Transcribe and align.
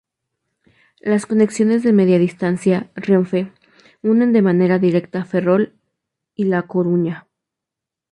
Las 1.01 1.27
conexiones 1.27 1.83
de 1.83 1.93
Media 1.93 2.17
Distancia 2.17 2.89
Renfe 2.95 3.51
unen 4.01 4.33
de 4.33 4.41
manera 4.41 4.79
directa 4.79 5.25
Ferrol 5.25 5.75
y 6.33 6.45
La 6.45 6.63
Coruña. 6.63 7.27